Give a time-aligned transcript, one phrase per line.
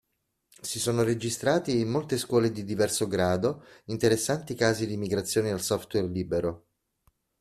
[0.61, 6.07] Si sono registrati in molte scuole di diverso grado interessanti casi di migrazione al software
[6.07, 6.65] libero.